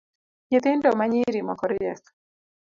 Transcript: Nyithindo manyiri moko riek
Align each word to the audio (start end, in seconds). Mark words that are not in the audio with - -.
Nyithindo 0.49 0.87
manyiri 0.99 1.39
moko 1.47 1.63
riek 1.71 2.03